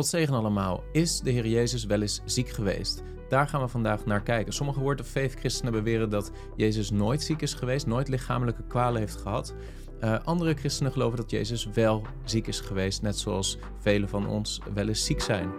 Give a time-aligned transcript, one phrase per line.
[0.00, 0.82] God zegen allemaal.
[0.92, 3.02] Is de Heer Jezus wel eens ziek geweest?
[3.28, 4.52] Daar gaan we vandaag naar kijken.
[4.52, 9.00] Sommige Word of Faith christenen beweren dat Jezus nooit ziek is geweest, nooit lichamelijke kwalen
[9.00, 9.54] heeft gehad.
[10.00, 14.60] Uh, andere christenen geloven dat Jezus wel ziek is geweest, net zoals velen van ons
[14.74, 15.50] wel eens ziek zijn.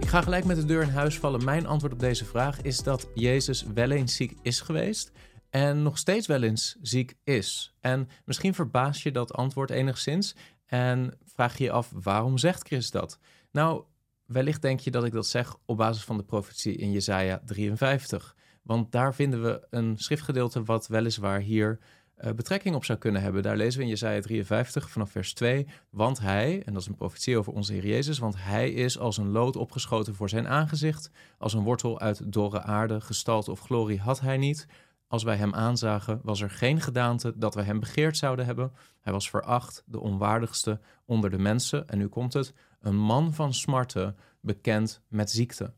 [0.00, 1.44] Ik ga gelijk met de deur in huis vallen.
[1.44, 5.12] Mijn antwoord op deze vraag is dat Jezus wel eens ziek is geweest
[5.52, 7.74] en nog steeds wel eens ziek is.
[7.80, 10.34] En misschien verbaast je dat antwoord enigszins
[10.66, 13.18] en vraag je je af waarom zegt Christus dat?
[13.50, 13.84] Nou,
[14.26, 18.36] wellicht denk je dat ik dat zeg op basis van de profetie in Jesaja 53.
[18.62, 21.78] Want daar vinden we een schriftgedeelte wat weliswaar hier
[22.18, 23.42] uh, betrekking op zou kunnen hebben.
[23.42, 25.66] Daar lezen we in Jesaja 53 vanaf vers 2.
[25.90, 29.16] Want hij, en dat is een profetie over onze Heer Jezus, want hij is als
[29.16, 34.00] een lood opgeschoten voor zijn aangezicht, als een wortel uit dorre aarde, gestalte of glorie
[34.00, 34.66] had hij niet.
[35.12, 38.72] Als wij hem aanzagen, was er geen gedaante dat we hem begeerd zouden hebben.
[39.00, 41.88] Hij was veracht, de onwaardigste onder de mensen.
[41.88, 45.72] En nu komt het, een man van smarten, bekend met ziekte.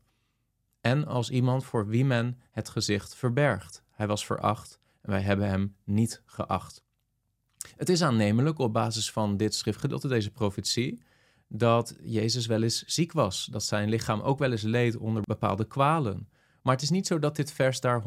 [0.81, 3.83] En als iemand voor wie men het gezicht verbergt.
[3.91, 6.83] Hij was veracht en wij hebben hem niet geacht.
[7.75, 11.01] Het is aannemelijk op basis van dit schriftgedeelte, deze profetie,
[11.47, 15.65] dat Jezus wel eens ziek was, dat zijn lichaam ook wel eens leed onder bepaalde
[15.67, 16.29] kwalen.
[16.65, 18.03] Maar het is niet zo dat dit vers daar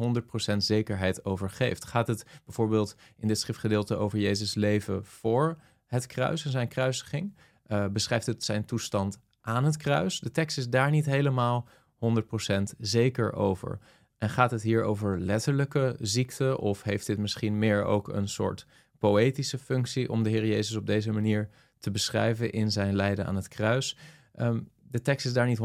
[0.53, 1.85] 100% zekerheid over geeft.
[1.85, 7.35] Gaat het bijvoorbeeld in dit schriftgedeelte over Jezus' leven voor het kruis en zijn kruisiging?
[7.67, 10.19] Uh, beschrijft het zijn toestand aan het kruis?
[10.19, 13.79] De tekst is daar niet helemaal 100% zeker over.
[14.17, 18.65] En gaat het hier over letterlijke ziekte of heeft dit misschien meer ook een soort
[18.97, 23.35] poëtische functie om de Heer Jezus op deze manier te beschrijven in zijn lijden aan
[23.35, 23.97] het kruis?
[24.39, 25.59] Um, de tekst is daar niet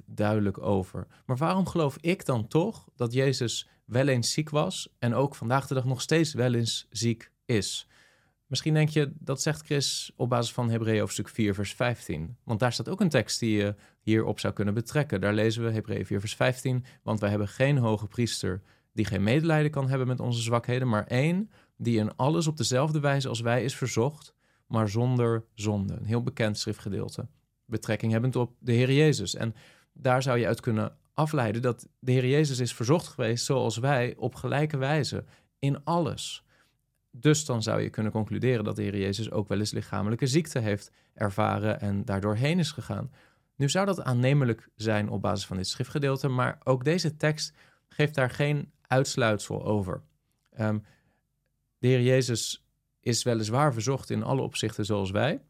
[0.00, 1.06] 100% duidelijk over.
[1.26, 5.66] Maar waarom geloof ik dan toch dat Jezus wel eens ziek was en ook vandaag
[5.66, 7.88] de dag nog steeds wel eens ziek is?
[8.46, 12.36] Misschien denk je, dat zegt Chris op basis van Hebreeën hoofdstuk 4, vers 15.
[12.44, 15.20] Want daar staat ook een tekst die je hierop zou kunnen betrekken.
[15.20, 16.84] Daar lezen we Hebreeën 4, vers 15.
[17.02, 18.62] Want wij hebben geen hoge priester
[18.92, 23.00] die geen medelijden kan hebben met onze zwakheden, maar één die in alles op dezelfde
[23.00, 24.34] wijze als wij is verzocht,
[24.66, 25.94] maar zonder zonde.
[25.94, 27.26] Een heel bekend schriftgedeelte
[27.66, 29.34] betrekking hebbend op de Heer Jezus.
[29.34, 29.54] En
[29.92, 34.14] daar zou je uit kunnen afleiden dat de Heer Jezus is verzocht geweest zoals wij
[34.16, 35.24] op gelijke wijze
[35.58, 36.44] in alles.
[37.10, 40.58] Dus dan zou je kunnen concluderen dat de Heer Jezus ook wel eens lichamelijke ziekte
[40.58, 43.10] heeft ervaren en daardoor heen is gegaan.
[43.56, 47.54] Nu zou dat aannemelijk zijn op basis van dit schriftgedeelte, maar ook deze tekst
[47.88, 50.02] geeft daar geen uitsluitsel over.
[50.60, 50.84] Um,
[51.78, 52.66] de Heer Jezus
[53.00, 55.42] is weliswaar verzocht in alle opzichten zoals wij,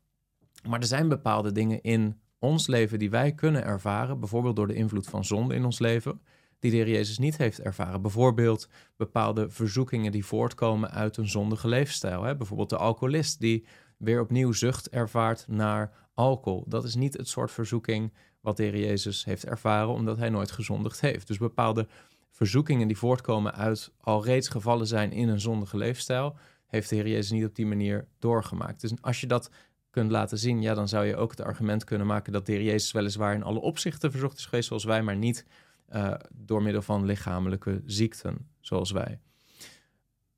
[0.69, 4.75] maar er zijn bepaalde dingen in ons leven die wij kunnen ervaren, bijvoorbeeld door de
[4.75, 6.21] invloed van zonde in ons leven,
[6.59, 8.03] die de Heer Jezus niet heeft ervaren.
[8.03, 12.23] Bijvoorbeeld bepaalde verzoekingen die voortkomen uit een zondige leefstijl.
[12.23, 12.37] Hè?
[12.37, 13.67] Bijvoorbeeld de alcoholist die
[13.99, 16.65] weer opnieuw zucht ervaart naar alcohol.
[16.69, 20.51] Dat is niet het soort verzoeking wat de Heer Jezus heeft ervaren, omdat hij nooit
[20.51, 21.27] gezondigd heeft.
[21.27, 21.87] Dus bepaalde
[22.31, 26.37] verzoekingen die voortkomen uit al reeds gevallen zijn in een zondige leefstijl,
[26.67, 28.81] heeft de Heer Jezus niet op die manier doorgemaakt.
[28.81, 29.51] Dus als je dat
[29.95, 32.63] kunt laten zien, ja, dan zou je ook het argument kunnen maken dat de Heer
[32.63, 35.47] Jezus weliswaar in alle opzichten verzocht is geweest zoals wij, maar niet
[35.93, 39.21] uh, door middel van lichamelijke ziekten zoals wij.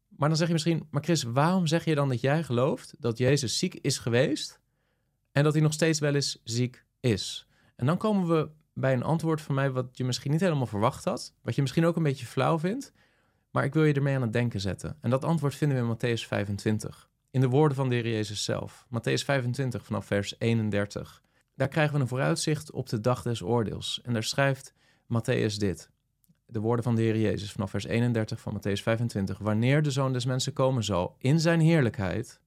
[0.08, 3.18] Maar dan zeg je misschien, maar Chris, waarom zeg je dan dat jij gelooft dat
[3.18, 4.60] Jezus ziek is geweest
[5.32, 7.48] en dat hij nog steeds wel eens ziek is?
[7.76, 11.04] En dan komen we bij een antwoord van mij wat je misschien niet helemaal verwacht
[11.04, 12.92] had, wat je misschien ook een beetje flauw vindt,
[13.50, 14.96] maar ik wil je ermee aan het denken zetten.
[15.00, 18.44] En dat antwoord vinden we in Matthäus 25 in de woorden van de Heer Jezus
[18.44, 18.86] zelf.
[18.88, 21.22] Matthäus 25 vanaf vers 31.
[21.54, 24.00] Daar krijgen we een vooruitzicht op de dag des oordeels.
[24.04, 24.74] En daar schrijft
[25.04, 25.90] Matthäus dit.
[26.46, 29.38] De woorden van de Heer Jezus vanaf vers 31 van Matthäus 25.
[29.38, 32.40] Wanneer de Zoon des Mensen komen zal in zijn heerlijkheid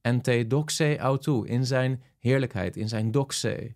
[0.00, 3.74] en te doxe autou, in zijn heerlijkheid, in zijn doxe,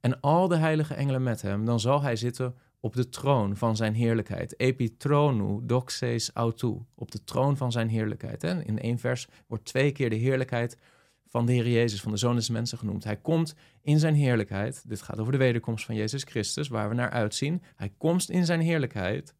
[0.00, 3.76] en al de heilige engelen met hem, dan zal hij zitten op de troon van
[3.76, 4.60] zijn heerlijkheid.
[4.60, 8.44] Epitronu doxes autou, op de troon van zijn heerlijkheid.
[8.44, 10.78] En in één vers wordt twee keer de heerlijkheid
[11.26, 13.04] van de Heer Jezus, van de Zoon des Mensen genoemd.
[13.04, 14.84] Hij komt in zijn heerlijkheid.
[14.88, 17.62] Dit gaat over de wederkomst van Jezus Christus, waar we naar uitzien.
[17.76, 19.34] Hij komt in zijn heerlijkheid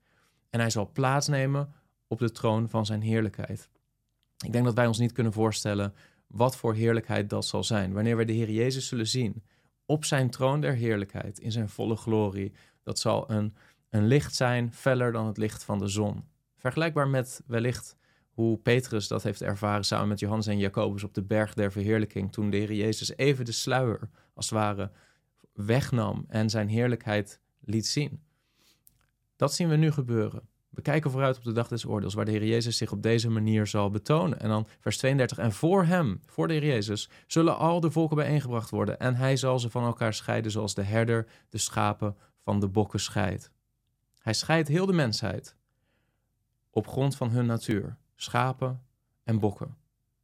[0.51, 1.73] en hij zal plaatsnemen
[2.07, 3.69] op de troon van zijn heerlijkheid.
[4.45, 5.95] Ik denk dat wij ons niet kunnen voorstellen
[6.27, 7.93] wat voor heerlijkheid dat zal zijn.
[7.93, 9.43] Wanneer we de Heer Jezus zullen zien
[9.87, 12.53] op zijn troon der heerlijkheid, in zijn volle glorie,
[12.89, 13.55] dat zal een,
[13.91, 16.25] een licht zijn, feller dan het licht van de zon.
[16.57, 17.97] Vergelijkbaar met wellicht
[18.31, 22.33] hoe Petrus dat heeft ervaren samen met Johannes en Jacobus op de berg der verheerlijking,
[22.33, 24.91] toen de Heer Jezus even de sluier, als het ware,
[25.53, 28.23] wegnam en zijn heerlijkheid liet zien.
[29.37, 30.49] Dat zien we nu gebeuren.
[30.71, 33.31] We kijken vooruit op de dag des oordeels, waar de Heer Jezus zich op deze
[33.31, 34.41] manier zal betonen.
[34.41, 35.39] En dan vers 32.
[35.39, 38.99] En voor hem, voor de Heer Jezus, zullen al de volken bijeengebracht worden.
[38.99, 42.17] En hij zal ze van elkaar scheiden, zoals de herder de schapen
[42.49, 43.51] van de bokken scheidt.
[44.19, 45.57] Hij scheidt heel de mensheid
[46.71, 47.97] op grond van hun natuur.
[48.15, 48.83] Schapen
[49.25, 49.67] en bokken.
[49.67, 49.75] Er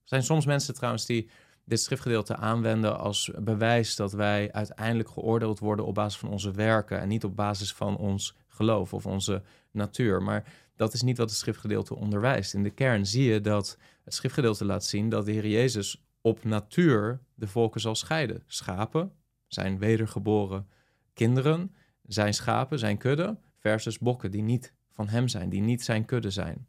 [0.04, 1.30] zijn soms mensen trouwens die
[1.64, 7.00] dit schriftgedeelte aanwenden als bewijs dat wij uiteindelijk geoordeeld worden op basis van onze werken
[7.00, 10.22] en niet op basis van ons geloof of onze natuur.
[10.22, 12.54] Maar dat is niet wat het schriftgedeelte onderwijst.
[12.54, 16.44] In de kern zie je dat het schriftgedeelte laat zien dat de Heer Jezus op
[16.44, 18.42] natuur de volken zal scheiden.
[18.46, 19.12] Schapen
[19.46, 20.68] zijn wedergeboren
[21.14, 21.74] kinderen,
[22.06, 26.30] zijn schapen, zijn kudde, versus bokken die niet van hem zijn, die niet zijn kudde
[26.30, 26.66] zijn.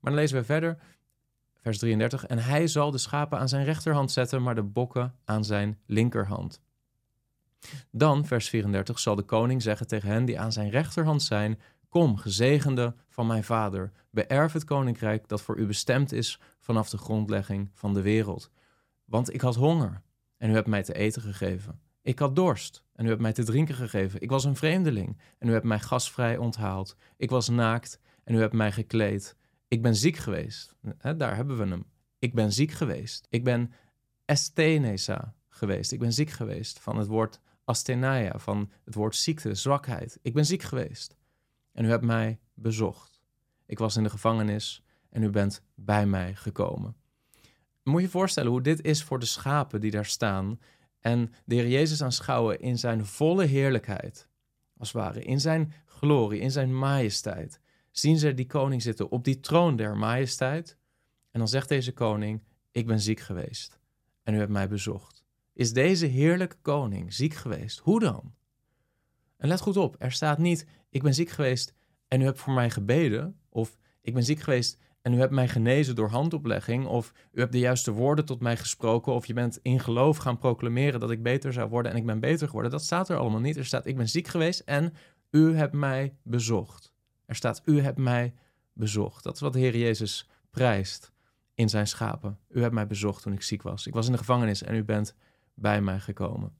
[0.00, 0.78] Maar dan lezen we verder,
[1.56, 2.26] vers 33.
[2.26, 6.60] En hij zal de schapen aan zijn rechterhand zetten, maar de bokken aan zijn linkerhand.
[7.90, 12.16] Dan, vers 34, zal de koning zeggen tegen hen die aan zijn rechterhand zijn: Kom,
[12.16, 17.70] gezegende van mijn vader, beërf het koninkrijk dat voor u bestemd is vanaf de grondlegging
[17.74, 18.50] van de wereld.
[19.04, 20.02] Want ik had honger
[20.36, 21.80] en u hebt mij te eten gegeven.
[22.08, 24.20] Ik had dorst en u hebt mij te drinken gegeven.
[24.20, 26.96] Ik was een vreemdeling en u hebt mij gasvrij onthaald.
[27.16, 29.36] Ik was naakt en u hebt mij gekleed.
[29.68, 30.76] Ik ben ziek geweest.
[31.16, 31.84] daar hebben we hem.
[32.18, 33.26] Ik ben ziek geweest.
[33.30, 33.72] Ik ben
[34.24, 35.92] estenesa geweest.
[35.92, 40.18] Ik ben ziek geweest van het woord asthenaia, van het woord ziekte, zwakheid.
[40.22, 41.16] Ik ben ziek geweest.
[41.72, 43.20] En u hebt mij bezocht.
[43.66, 46.96] Ik was in de gevangenis en u bent bij mij gekomen.
[47.82, 50.58] Moet je je voorstellen hoe dit is voor de schapen die daar staan
[51.00, 54.28] en de Heer Jezus aanschouwen in zijn volle heerlijkheid,
[54.76, 57.60] als het ware, in zijn glorie, in zijn majesteit.
[57.90, 60.76] Zien ze die koning zitten op die troon der majesteit.
[61.30, 63.78] En dan zegt deze koning: Ik ben ziek geweest
[64.22, 65.24] en u hebt mij bezocht.
[65.52, 67.78] Is deze heerlijke koning ziek geweest?
[67.78, 68.34] Hoe dan?
[69.36, 71.74] En let goed op, er staat niet: Ik ben ziek geweest
[72.08, 73.40] en u hebt voor mij gebeden.
[73.48, 77.52] Of ik ben ziek geweest en u hebt mij genezen door handoplegging, of u hebt
[77.52, 81.22] de juiste woorden tot mij gesproken, of je bent in geloof gaan proclameren dat ik
[81.22, 82.70] beter zou worden en ik ben beter geworden.
[82.70, 83.56] Dat staat er allemaal niet.
[83.56, 84.94] Er staat: Ik ben ziek geweest en
[85.30, 86.92] u hebt mij bezocht.
[87.26, 88.34] Er staat: U hebt mij
[88.72, 89.24] bezocht.
[89.24, 91.12] Dat is wat de Heer Jezus prijst
[91.54, 92.38] in zijn schapen.
[92.48, 93.86] U hebt mij bezocht toen ik ziek was.
[93.86, 95.14] Ik was in de gevangenis en u bent
[95.54, 96.52] bij mij gekomen.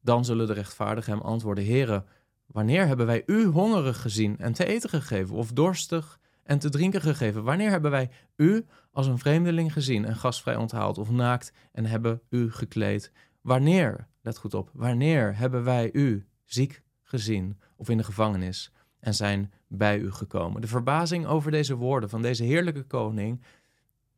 [0.00, 2.04] Dan zullen de rechtvaardigen hem antwoorden: Heere,
[2.46, 7.00] wanneer hebben wij u hongerig gezien en te eten gegeven, of dorstig en te drinken
[7.00, 7.44] gegeven?
[7.44, 12.20] Wanneer hebben wij u als een vreemdeling gezien en gastvrij onthaald, of naakt en hebben
[12.28, 13.12] u gekleed?
[13.40, 19.14] Wanneer, let goed op, wanneer hebben wij u ziek gezien of in de gevangenis en
[19.14, 20.60] zijn bij u gekomen?
[20.60, 23.42] De verbazing over deze woorden van deze heerlijke koning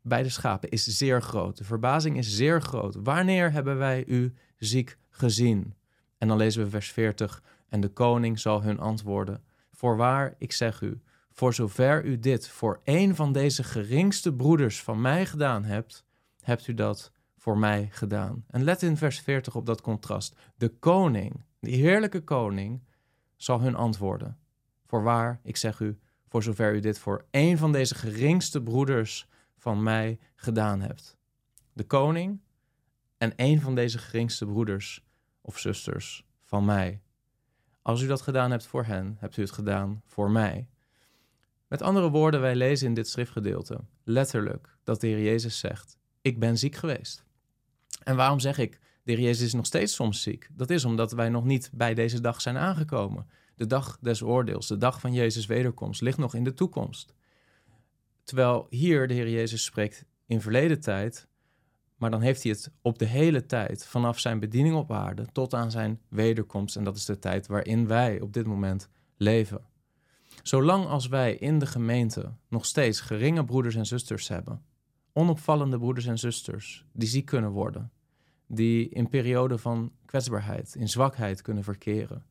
[0.02, 1.56] bij de schapen is zeer groot.
[1.56, 2.94] De verbazing is zeer groot.
[2.94, 5.74] Wanneer hebben wij u ziek gezien?
[6.18, 7.42] En dan lezen we vers 40.
[7.68, 9.42] En de koning zal hun antwoorden:
[9.72, 11.00] Voorwaar, ik zeg u,
[11.34, 16.04] voor zover u dit voor een van deze geringste broeders van mij gedaan hebt,
[16.40, 18.44] hebt u dat voor mij gedaan.
[18.50, 20.36] En let in vers 40 op dat contrast.
[20.56, 22.82] De koning, de heerlijke koning,
[23.36, 24.38] zal hun antwoorden:
[24.86, 25.98] Voorwaar, ik zeg u,
[26.28, 31.16] voor zover u dit voor een van deze geringste broeders van mij gedaan hebt.
[31.72, 32.40] De koning
[33.18, 35.04] en een van deze geringste broeders
[35.40, 37.00] of zusters van mij.
[37.82, 40.68] Als u dat gedaan hebt voor hen, hebt u het gedaan voor mij.
[41.74, 46.38] Met andere woorden, wij lezen in dit schriftgedeelte letterlijk dat de Heer Jezus zegt: Ik
[46.38, 47.24] ben ziek geweest.
[48.02, 50.48] En waarom zeg ik, de Heer Jezus is nog steeds soms ziek?
[50.52, 53.26] Dat is omdat wij nog niet bij deze dag zijn aangekomen.
[53.54, 57.14] De dag des oordeels, de dag van Jezus' wederkomst, ligt nog in de toekomst.
[58.24, 61.26] Terwijl hier de Heer Jezus spreekt in verleden tijd,
[61.96, 65.54] maar dan heeft hij het op de hele tijd, vanaf zijn bediening op aarde tot
[65.54, 66.76] aan zijn wederkomst.
[66.76, 69.72] En dat is de tijd waarin wij op dit moment leven.
[70.44, 74.62] Zolang als wij in de gemeente nog steeds geringe broeders en zusters hebben,
[75.12, 77.92] onopvallende broeders en zusters die ziek kunnen worden,
[78.46, 82.24] die in perioden van kwetsbaarheid, in zwakheid kunnen verkeren,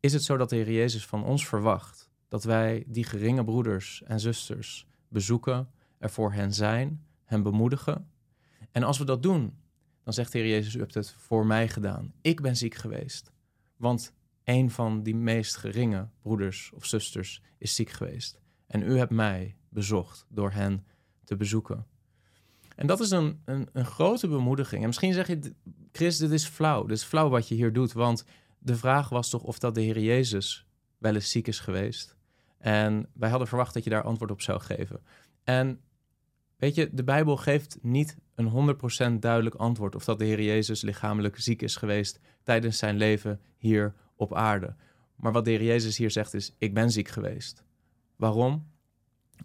[0.00, 4.02] is het zo dat de Heer Jezus van ons verwacht dat wij die geringe broeders
[4.02, 8.10] en zusters bezoeken, er voor hen zijn, hen bemoedigen.
[8.70, 9.54] En als we dat doen,
[10.02, 12.12] dan zegt de Heer Jezus, u hebt het voor mij gedaan.
[12.20, 13.32] Ik ben ziek geweest,
[13.76, 14.12] want
[14.50, 18.40] een van die meest geringe broeders of zusters is ziek geweest.
[18.66, 20.86] En u hebt mij bezocht door hen
[21.24, 21.86] te bezoeken.
[22.76, 24.80] En dat is een, een, een grote bemoediging.
[24.80, 25.54] En misschien zeg je,
[25.92, 26.82] Chris, dit is flauw.
[26.82, 27.92] Dit is flauw wat je hier doet.
[27.92, 28.24] Want
[28.58, 30.66] de vraag was toch of dat de Heer Jezus
[30.98, 32.16] wel eens ziek is geweest.
[32.58, 35.00] En wij hadden verwacht dat je daar antwoord op zou geven.
[35.44, 35.80] En
[36.56, 38.76] weet je, de Bijbel geeft niet een
[39.16, 43.40] 100% duidelijk antwoord of dat de Heer Jezus lichamelijk ziek is geweest tijdens zijn leven
[43.56, 44.74] hier op aarde.
[45.16, 47.64] Maar wat de Jezus hier zegt is: Ik ben ziek geweest.
[48.16, 48.66] Waarom?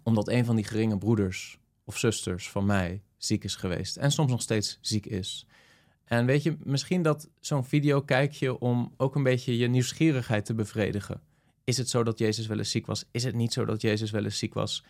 [0.02, 4.30] Omdat een van die geringe broeders of zusters van mij ziek is geweest en soms
[4.30, 5.46] nog steeds ziek is.
[6.04, 10.44] En weet je, misschien dat zo'n video kijk je om ook een beetje je nieuwsgierigheid
[10.44, 11.20] te bevredigen.
[11.64, 13.04] Is het zo dat Jezus wel eens ziek was?
[13.10, 14.84] Is het niet zo dat Jezus wel eens ziek was?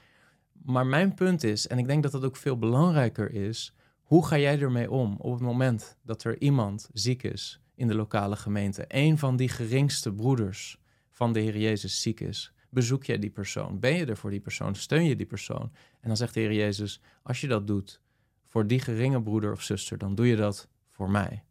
[0.62, 4.38] Maar mijn punt is, en ik denk dat dat ook veel belangrijker is, hoe ga
[4.38, 8.84] jij ermee om op het moment dat er iemand ziek is in de lokale gemeente?
[8.88, 10.80] Een van die geringste broeders
[11.10, 12.52] van de Heer Jezus ziek is.
[12.70, 13.80] Bezoek jij die persoon?
[13.80, 14.74] Ben je er voor die persoon?
[14.74, 15.72] Steun je die persoon?
[16.00, 18.00] En dan zegt de Heer Jezus: Als je dat doet
[18.44, 21.44] voor die geringe broeder of zuster, dan doe je dat voor mij.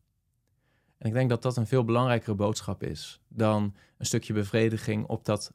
[0.98, 5.26] En ik denk dat dat een veel belangrijkere boodschap is dan een stukje bevrediging op
[5.26, 5.52] dat,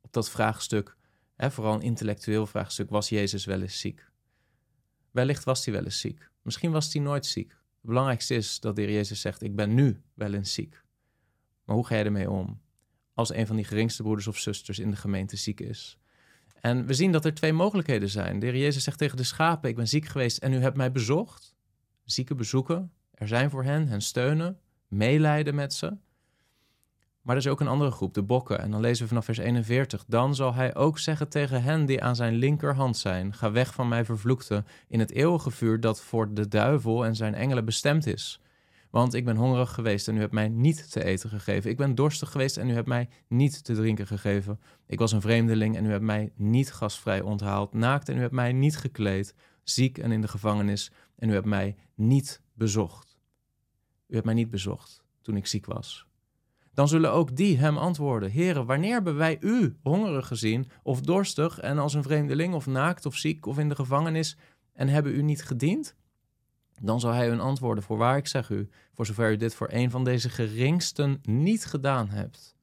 [0.00, 0.96] op dat vraagstuk.
[1.36, 4.10] Hè, vooral een intellectueel vraagstuk: was Jezus wel eens ziek?
[5.10, 6.30] Wellicht was hij wel eens ziek.
[6.42, 7.56] Misschien was hij nooit ziek.
[7.82, 10.82] Het belangrijkste is dat de Jezus zegt: Ik ben nu wel eens ziek.
[11.64, 12.60] Maar hoe ga je ermee om?
[13.14, 15.98] Als een van die geringste broeders of zusters in de gemeente ziek is.
[16.60, 18.38] En we zien dat er twee mogelijkheden zijn.
[18.38, 21.56] De Jezus zegt tegen de schapen: Ik ben ziek geweest en u hebt mij bezocht.
[22.04, 25.96] Zieken bezoeken, er zijn voor hen, hen steunen, meelijden met ze.
[27.22, 28.58] Maar er is ook een andere groep, de bokken.
[28.58, 30.04] En dan lezen we vanaf vers 41.
[30.06, 33.88] Dan zal hij ook zeggen tegen hen die aan zijn linkerhand zijn: Ga weg van
[33.88, 38.40] mij, vervloekte, in het eeuwige vuur dat voor de duivel en zijn engelen bestemd is.
[38.90, 41.70] Want ik ben hongerig geweest en u hebt mij niet te eten gegeven.
[41.70, 44.60] Ik ben dorstig geweest en u hebt mij niet te drinken gegeven.
[44.86, 47.72] Ik was een vreemdeling en u hebt mij niet gastvrij onthaald.
[47.72, 49.34] Naakt en u hebt mij niet gekleed.
[49.62, 53.18] Ziek en in de gevangenis en u hebt mij niet bezocht.
[54.08, 56.06] U hebt mij niet bezocht toen ik ziek was.
[56.74, 61.58] Dan zullen ook die hem antwoorden: Heren, wanneer hebben wij u hongerig gezien, of dorstig
[61.58, 64.36] en als een vreemdeling, of naakt of ziek of in de gevangenis,
[64.72, 65.96] en hebben u niet gediend?
[66.80, 69.90] Dan zal hij hun antwoorden: Voorwaar, ik zeg u, voor zover u dit voor een
[69.90, 72.56] van deze geringsten niet gedaan hebt,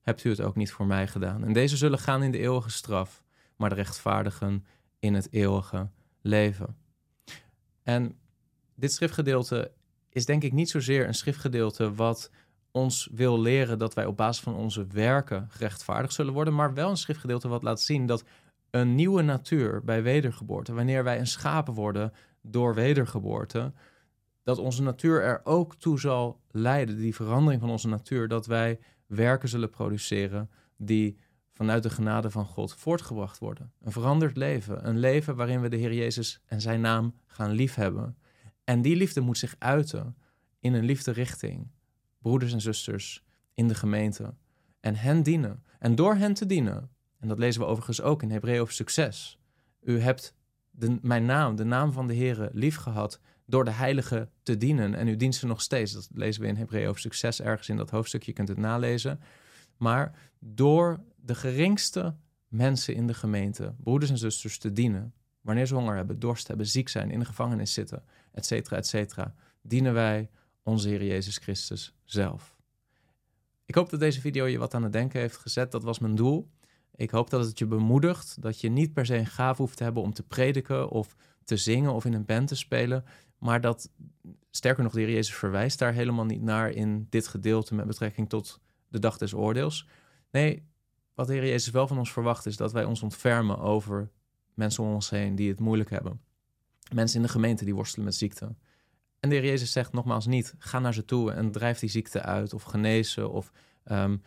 [0.00, 1.44] hebt u het ook niet voor mij gedaan.
[1.44, 3.22] En deze zullen gaan in de eeuwige straf,
[3.56, 4.66] maar de rechtvaardigen
[4.98, 5.88] in het eeuwige
[6.20, 6.76] leven.
[7.82, 8.18] En
[8.74, 9.72] dit schriftgedeelte
[10.08, 12.30] is denk ik niet zozeer een schriftgedeelte wat
[12.72, 16.90] ons wil leren dat wij op basis van onze werken gerechtvaardigd zullen worden, maar wel
[16.90, 18.24] een schriftgedeelte wat laat zien dat
[18.70, 23.72] een nieuwe natuur bij wedergeboorte, wanneer wij een schapen worden door wedergeboorte,
[24.42, 28.78] dat onze natuur er ook toe zal leiden, die verandering van onze natuur, dat wij
[29.06, 31.18] werken zullen produceren die
[31.52, 33.72] vanuit de genade van God voortgebracht worden.
[33.80, 38.16] Een veranderd leven, een leven waarin we de Heer Jezus en zijn naam gaan liefhebben.
[38.64, 40.16] En die liefde moet zich uiten
[40.60, 41.70] in een liefde richting
[42.22, 43.24] broeders en zusters
[43.54, 44.34] in de gemeente
[44.80, 45.62] en hen dienen.
[45.78, 49.38] En door hen te dienen, en dat lezen we overigens ook in Hebreeën over succes.
[49.80, 50.34] U hebt
[50.70, 54.94] de, mijn naam, de naam van de Heer, lief gehad door de heilige te dienen.
[54.94, 55.92] En u dient ze nog steeds.
[55.92, 58.30] Dat lezen we in Hebreeën over succes ergens in dat hoofdstukje.
[58.30, 59.20] Je kunt het nalezen.
[59.76, 62.14] Maar door de geringste
[62.48, 65.14] mensen in de gemeente, broeders en zusters, te dienen.
[65.40, 68.02] Wanneer ze honger hebben, dorst hebben, ziek zijn, in de gevangenis zitten,
[68.32, 69.34] et cetera, et cetera.
[69.62, 70.30] Dienen wij
[70.62, 72.56] onze Heer Jezus Christus zelf.
[73.64, 75.72] Ik hoop dat deze video je wat aan het denken heeft gezet.
[75.72, 76.50] Dat was mijn doel.
[76.94, 79.82] Ik hoop dat het je bemoedigt dat je niet per se een gaaf hoeft te
[79.82, 83.04] hebben om te prediken of te zingen of in een band te spelen.
[83.38, 83.90] Maar dat,
[84.50, 88.28] sterker nog, de Heer Jezus verwijst daar helemaal niet naar in dit gedeelte met betrekking
[88.28, 89.88] tot de dag des oordeels.
[90.30, 90.66] Nee,
[91.14, 94.10] wat de Heer Jezus wel van ons verwacht is dat wij ons ontfermen over
[94.54, 96.20] mensen om ons heen die het moeilijk hebben.
[96.94, 98.54] Mensen in de gemeente die worstelen met ziekte.
[99.22, 102.22] En de Heer Jezus zegt nogmaals niet, ga naar ze toe en drijf die ziekte
[102.22, 103.52] uit of genezen of
[103.84, 104.22] um,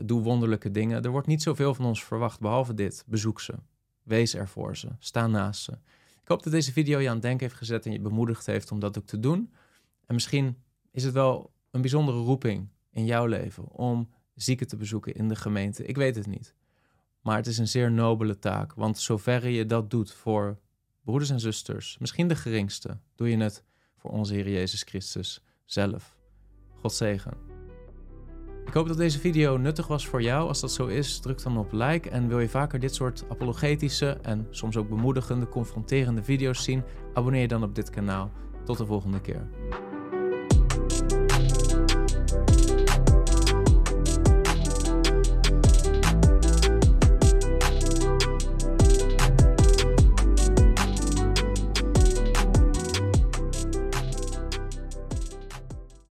[0.00, 1.02] doe wonderlijke dingen.
[1.02, 3.04] Er wordt niet zoveel van ons verwacht, behalve dit.
[3.06, 3.54] Bezoek ze.
[4.02, 4.88] Wees er voor ze.
[4.98, 5.72] Sta naast ze.
[6.22, 8.70] Ik hoop dat deze video je aan het denken heeft gezet en je bemoedigd heeft
[8.70, 9.52] om dat ook te doen.
[10.06, 10.56] En misschien
[10.90, 15.36] is het wel een bijzondere roeping in jouw leven om zieken te bezoeken in de
[15.36, 15.84] gemeente.
[15.84, 16.54] Ik weet het niet.
[17.20, 20.58] Maar het is een zeer nobele taak, want zover je dat doet voor
[21.04, 23.64] broeders en zusters, misschien de geringste, doe je het
[24.02, 26.16] voor onze Heer Jezus Christus zelf.
[26.80, 27.32] God zegen.
[28.66, 30.48] Ik hoop dat deze video nuttig was voor jou.
[30.48, 32.10] Als dat zo is, druk dan op like.
[32.10, 36.82] En wil je vaker dit soort apologetische en soms ook bemoedigende, confronterende video's zien,
[37.14, 38.30] abonneer je dan op dit kanaal.
[38.64, 39.48] Tot de volgende keer.